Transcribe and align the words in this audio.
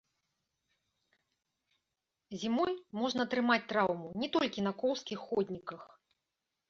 Зімой 2.43 2.73
можна 3.01 3.25
атрымаць 3.29 3.61
траўму 3.75 4.07
не 4.23 4.27
толькі 4.37 4.59
на 4.69 4.73
коўзкіх 4.85 5.19
ходніках. 5.31 5.81